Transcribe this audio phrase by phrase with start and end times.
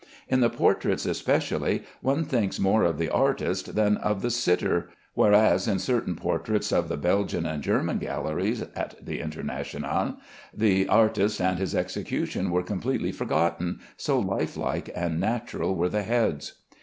[0.27, 5.67] In the portraits especially, one thinks more of the artist than of the sitter, whereas
[5.67, 10.15] in certain portraits of the Belgian and German galleries at the International,
[10.51, 16.01] the artist and his execution were completely forgotten, so life like and natural were the
[16.01, 16.53] heads.